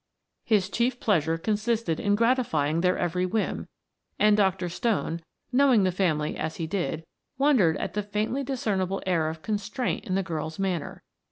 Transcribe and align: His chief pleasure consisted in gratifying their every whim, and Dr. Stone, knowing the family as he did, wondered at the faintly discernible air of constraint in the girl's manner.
His 0.45 0.67
chief 0.67 0.99
pleasure 0.99 1.37
consisted 1.37 1.99
in 1.99 2.15
gratifying 2.15 2.81
their 2.81 2.97
every 2.97 3.27
whim, 3.27 3.67
and 4.17 4.35
Dr. 4.35 4.67
Stone, 4.67 5.21
knowing 5.51 5.83
the 5.83 5.91
family 5.91 6.35
as 6.35 6.55
he 6.55 6.65
did, 6.65 7.05
wondered 7.37 7.77
at 7.77 7.93
the 7.93 8.01
faintly 8.01 8.43
discernible 8.43 9.03
air 9.05 9.29
of 9.29 9.43
constraint 9.43 10.05
in 10.05 10.15
the 10.15 10.23
girl's 10.23 10.57
manner. 10.57 11.03